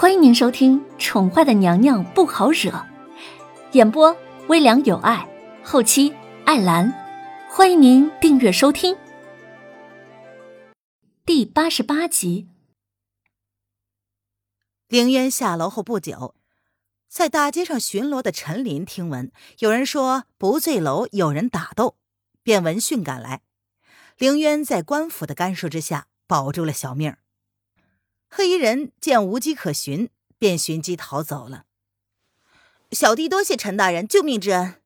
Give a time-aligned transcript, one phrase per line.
[0.00, 2.70] 欢迎您收听《宠坏的娘娘不好惹》，
[3.72, 5.28] 演播微凉有爱，
[5.64, 6.14] 后期
[6.44, 6.94] 艾兰。
[7.50, 8.96] 欢迎您订阅收听。
[11.26, 12.46] 第八十八集，
[14.86, 16.36] 凌渊下楼后不久，
[17.08, 21.96] 在大街上巡逻的陈林听闻有人说不醉楼有人打斗，
[22.44, 23.40] 便闻讯赶来。
[24.16, 27.18] 凌渊在官府的干涉之下保住了小命儿。
[28.30, 31.64] 黑衣人见无机可寻，便寻机逃走了。
[32.92, 34.80] 小弟多谢陈大人救命之恩。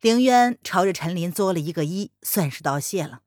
[0.00, 3.22] 凌渊朝着陈林作了一个揖，算是道谢了。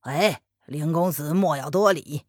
[0.00, 2.24] 哎，凌公子莫要多礼，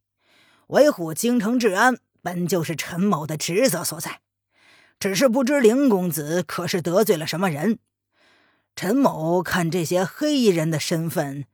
[0.67, 4.21] 维护京城治安本就是陈某的职责所在。
[4.99, 7.79] 只是不知凌公子可是得罪了什么人？
[8.75, 11.45] 陈某看这些黑衣人的身份，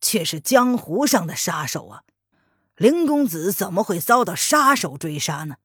[0.00, 2.02] 却是江湖上的杀手啊。
[2.78, 5.56] 林公子怎么会遭到杀手追杀呢？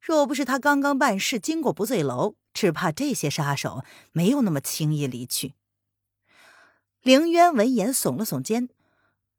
[0.00, 5.54] 若不是他刚刚办事经过不醉楼，只怕这些杀手没有那么轻易离去。
[7.02, 8.68] 凌渊闻言耸了耸肩：“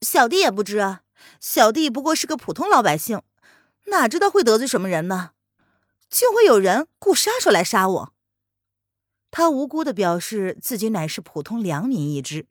[0.01, 1.03] 小弟也不知啊，
[1.39, 3.21] 小弟不过是个普通老百姓，
[3.85, 5.31] 哪知道会得罪什么人呢？
[6.09, 8.13] 竟会有人雇杀手来杀我？”
[9.31, 12.47] 他无辜的表示自己乃是普通良民一只，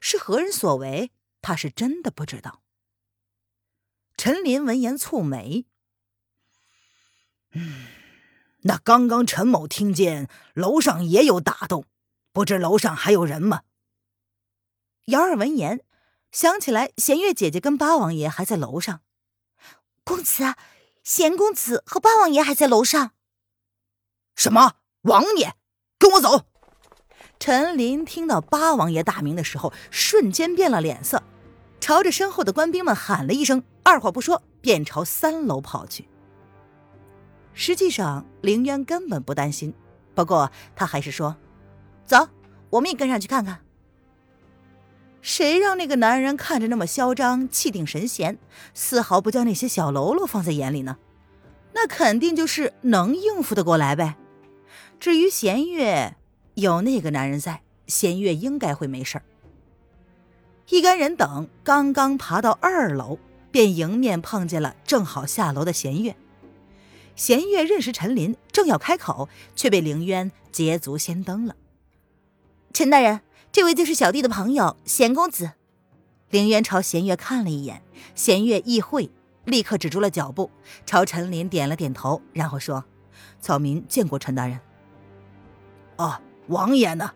[0.00, 2.62] 是何人所为，他是真的不知道。
[4.24, 5.66] 陈林闻言蹙眉
[7.54, 7.86] ：“嗯，
[8.60, 11.86] 那刚刚陈某听见楼上也有打斗，
[12.32, 13.62] 不知楼上还有人吗？”
[15.06, 15.84] 姚儿闻言
[16.30, 19.00] 想起来，弦月姐姐跟八王爷还在楼上。
[20.04, 20.54] 公子，
[21.02, 23.14] 贤公子和八王爷还在楼上。
[24.36, 24.76] 什么？
[25.00, 25.56] 王爷，
[25.98, 26.46] 跟我走！
[27.40, 31.24] 陈林听到八王爷大名的时候，瞬间变了脸色。
[31.82, 36.06] 朝着身后的官兵们喊了一声，二话不说便朝三楼跑去。
[37.54, 39.74] 实际上，凌渊根本不担心，
[40.14, 41.36] 不过他还是说
[42.06, 42.28] ：“走，
[42.70, 43.58] 我们也跟上去看看。”
[45.22, 48.38] 谁让那个男人看着那么嚣张、气定神闲，
[48.72, 50.98] 丝毫不将那些小喽啰放在眼里呢？
[51.74, 54.16] 那肯定就是能应付得过来呗。
[55.00, 56.14] 至于弦月，
[56.54, 59.24] 有那个男人在，弦月应该会没事儿。
[60.72, 63.18] 一干人等刚刚爬到二楼，
[63.50, 66.16] 便迎面碰见了正好下楼的弦月。
[67.14, 71.56] 弦月认识陈林，正要开口，却被凌渊捷足先登了。
[72.72, 73.20] 陈大人，
[73.52, 75.52] 这位就是小弟的朋友弦公子。
[76.30, 77.82] 凌渊朝弦月看了一眼，
[78.14, 79.10] 弦月意会，
[79.44, 80.50] 立刻止住了脚步，
[80.86, 82.82] 朝陈林点了点头，然后说
[83.42, 84.58] ：“草民见过陈大人。”
[85.98, 87.12] 哦，王爷呢？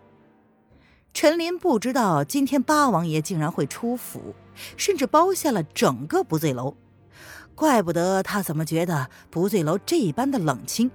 [1.17, 4.35] 陈林不知道今天八王爷竟然会出府，
[4.77, 6.77] 甚至包下了整个不醉楼，
[7.55, 10.91] 怪不得他怎么觉得不醉楼这般的冷清。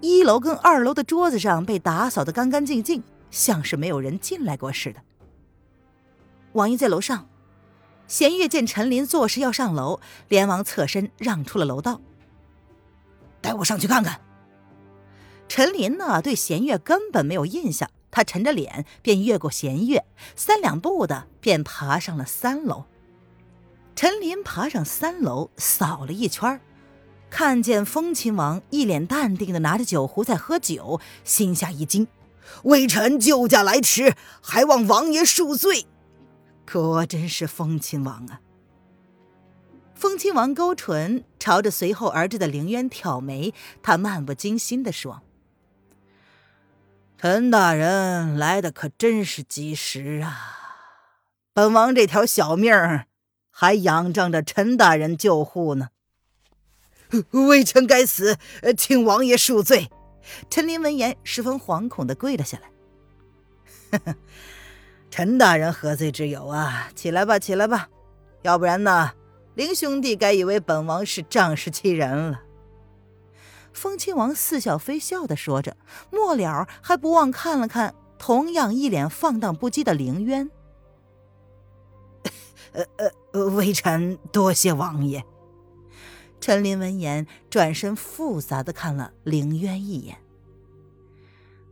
[0.00, 5.00] 一楼跟二楼的桌子上被打扫得干干净净，像是没有人进来过似的。
[6.52, 7.28] 王爷在楼上，
[8.06, 12.00] 弦月见陈林作势要上楼，连忙侧身让出了楼道，
[13.40, 14.20] 带我上去看看。
[15.48, 17.90] 陈林呢，对弦月根本没有印象。
[18.16, 22.86] 他沉着脸，便越过弦月，三两步的便爬上了三楼。
[23.94, 26.58] 陈林爬上三楼，扫了一圈，
[27.28, 32.08] 看见风亲王一脸淡定的拿着酒壶在喝酒，心下一惊
[32.64, 35.84] ：“微臣救驾来迟，还望王爷恕罪。”
[36.72, 38.40] 果真是风亲王啊！
[39.94, 45.20] 风亲王勾唇，朝着随后而至的凌渊挑眉，他漫不经心的说。
[47.18, 50.52] 陈大人来的可真是及时啊！
[51.54, 53.06] 本王这条小命儿
[53.50, 55.88] 还仰仗着陈大人救护呢。
[57.48, 58.36] 微臣该死，
[58.76, 59.88] 请王爷恕罪。
[60.50, 62.58] 陈林闻言十分惶恐的跪了下
[63.92, 64.14] 来。
[65.10, 66.90] 陈大人何罪之有啊？
[66.94, 67.88] 起来吧，起来吧，
[68.42, 69.12] 要不然呢，
[69.54, 72.42] 林兄弟该以为本王是仗势欺人了。
[73.76, 75.76] 风亲王似笑非笑的说着，
[76.10, 80.50] 末了还不忘看了看同样一脸放荡不羁的凌渊。
[82.72, 82.84] 呃
[83.32, 85.24] 呃，微臣多谢王爷。
[86.40, 90.18] 陈林闻言，转身复杂的看了凌渊一眼。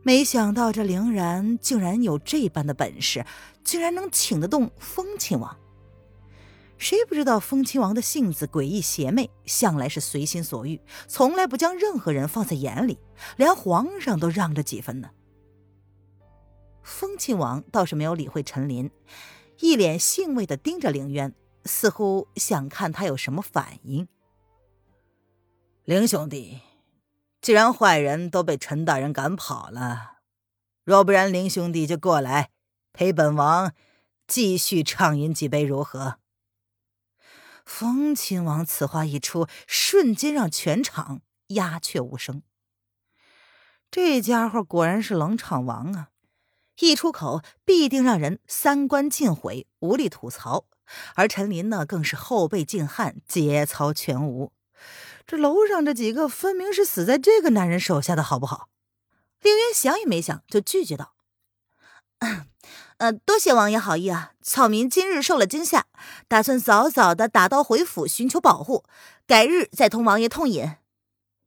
[0.03, 3.25] 没想到这凌然竟然有这般的本事，
[3.63, 5.57] 竟然能请得动风亲王。
[6.77, 12.99] 谁不知道风亲王的性子诡异邪魅，向来是随心所欲，从来不将任何人放在眼里，
[13.37, 15.09] 连皇上都让着几分呢。
[16.83, 18.91] 风亲王倒是没有理会陈林，
[19.59, 21.33] 一脸兴味的盯着凌渊，
[21.63, 24.07] 似乎想看他有什么反应。
[25.85, 26.59] 林兄弟，
[27.41, 30.17] 既然坏人都被陈大人赶跑了，
[30.83, 32.49] 若不然，林兄弟就过来
[32.91, 33.73] 陪本王
[34.27, 36.19] 继续畅饮几杯，如何？
[37.65, 42.43] 风亲王此话一出，瞬间让全场鸦雀无声。
[43.91, 46.09] 这家伙果然是冷场王啊！
[46.79, 50.67] 一出口必定让人三观尽毁，无力吐槽。
[51.15, 54.51] 而陈林呢，更是后背尽汗，节操全无。
[55.25, 58.69] 这楼上这几个分明是死在这个男人手下的，好不好？
[59.41, 61.15] 凌渊想也没想就拒绝道
[62.97, 64.33] ：“呃，多谢王爷好意啊！
[64.41, 65.87] 草民今日受了惊吓，
[66.29, 68.85] 打算早早的打道回府寻求保护，
[69.27, 70.77] 改日再同王爷痛饮。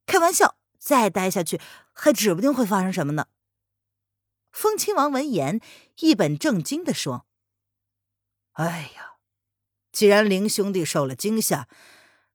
[0.04, 1.58] 开玩笑，再待下去
[1.92, 3.28] 还指不定会发生什么呢。”
[4.52, 5.60] 风亲王闻言
[6.00, 7.24] 一本正经的说
[8.52, 9.14] ：“哎呀，
[9.90, 11.66] 既然凌兄弟受了惊吓。”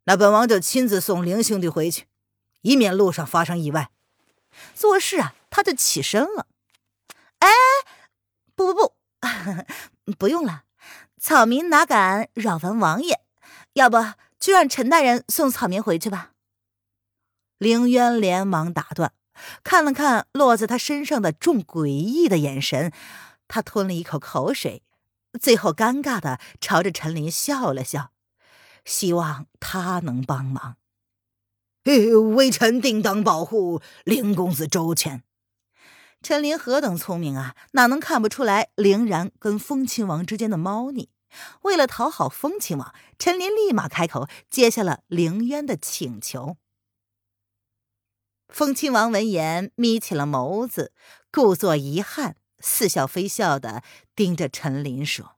[0.05, 2.07] 那本王就亲自送凌兄弟回去，
[2.61, 3.89] 以免路上发生意外。
[4.75, 6.47] 做事啊，他就起身了。
[7.39, 7.49] 哎，
[8.53, 8.92] 不不不，
[10.17, 10.63] 不用了，
[11.19, 13.21] 草民哪敢扰烦王爷？
[13.73, 13.97] 要不
[14.39, 16.31] 就让陈大人送草民回去吧。
[17.57, 19.13] 凌渊连忙打断，
[19.63, 22.91] 看了看落在他身上的众诡异的眼神，
[23.47, 24.83] 他吞了一口口水，
[25.39, 28.11] 最后尴尬的朝着陈林笑了笑。
[28.85, 30.75] 希望他能帮忙。
[32.35, 35.23] 微臣定当保护凌公子周全。
[36.23, 41.09] 陈林何等聪明啊，哪能看不出来凌然跟风亲王之间的猫腻？
[41.63, 46.57] 为了讨好风亲王，陈林立马开口接下了凌渊的请求。
[48.47, 50.93] 风亲王闻言眯起了眸子，
[51.31, 53.83] 故作遗憾，似笑非笑的
[54.15, 55.35] 盯着陈林说：“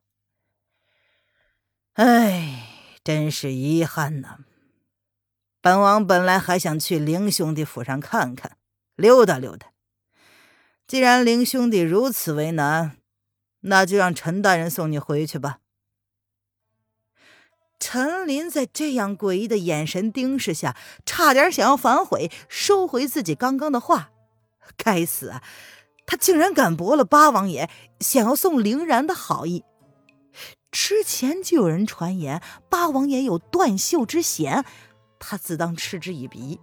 [1.95, 2.71] 哎。”
[3.05, 4.39] 真是遗憾呐！
[5.61, 8.57] 本王本来还想去凌兄弟府上看看，
[8.95, 9.67] 溜达溜达。
[10.87, 12.97] 既然林兄弟如此为难，
[13.61, 15.59] 那就让陈大人送你回去吧。
[17.79, 24.11] 陈林在这样诡异的眼神盯视下，差点想要反悔，收回自己刚刚的话。
[24.77, 25.43] 该死啊！
[26.07, 29.63] 他竟然敢驳了八王爷想要送凌然的好意。
[30.71, 34.63] 之前就有人传言八王爷有断袖之嫌，
[35.19, 36.59] 他自当嗤之以鼻。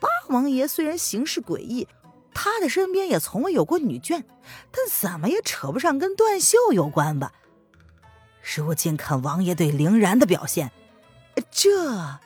[0.00, 1.88] 八王爷虽然行事诡异，
[2.40, 4.22] 他的身边也从未有过女眷，
[4.70, 7.32] 但怎么也扯不上跟段秀有关吧？
[8.54, 10.70] 如今看王爷对凌然的表现，
[11.50, 12.20] 这……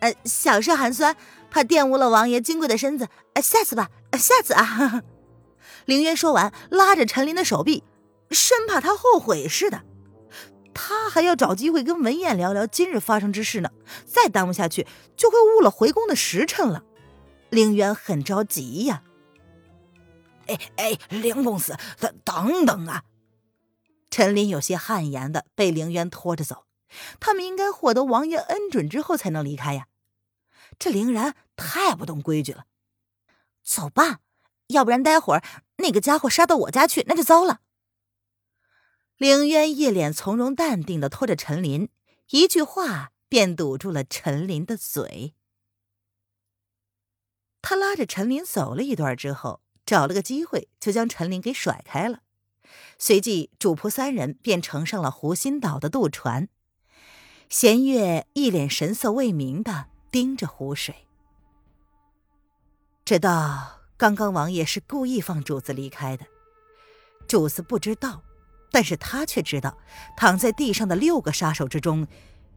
[0.00, 1.16] 呃，小事寒酸，
[1.50, 3.08] 怕玷污了王爷金贵的身子。
[3.42, 3.88] 下次吧，
[4.18, 5.02] 下次啊！
[5.86, 7.82] 凌渊说完，拉着陈琳的手臂。
[8.30, 9.80] 生怕他后悔似的，
[10.74, 13.70] 他还要找机会跟文燕聊聊今日发生之事呢。
[14.04, 16.84] 再耽误下去，就会误了回宫的时辰了。
[17.52, 19.02] 凌渊很着急呀。
[20.46, 23.04] 哎哎，凌公子，等等等啊！
[24.10, 26.64] 陈琳有些汗颜的被凌渊拖着走。
[27.20, 29.88] 他们应该获得王爷恩准之后才能离开呀。
[30.78, 32.64] 这凌然太不懂规矩了。
[33.62, 34.20] 走吧，
[34.68, 35.44] 要不然待会儿
[35.76, 37.60] 那个家伙杀到我家去，那就糟了。
[39.18, 41.90] 凌渊一脸从容淡定的拖着陈林，
[42.30, 45.34] 一句话便堵住了陈林的嘴。
[47.62, 52.18] 他拉着陈林走了一段之后，找了个机会就将陈林给甩开了。
[52.98, 56.48] 随即，主仆三人便乘上了湖心岛的渡船。
[57.48, 61.06] 弦月一脸神色未明的盯着湖水，
[63.04, 66.26] 知道刚刚王爷是故意放主子离开的，
[67.28, 68.22] 主子不知道。
[68.70, 69.76] 但是他却知道，
[70.16, 72.08] 躺在地上的六个杀手之中，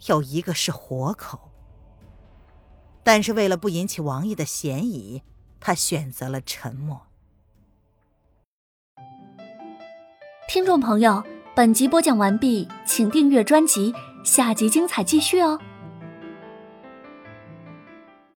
[0.05, 1.51] 有一个是活口。
[3.05, 5.21] 但是为了不引起王爷的嫌疑，
[5.59, 7.03] 他选择了沉默。
[10.49, 11.23] 听众朋友，
[11.55, 13.93] 本集播讲完毕，请订阅专辑，
[14.23, 15.59] 下集精彩继续哦。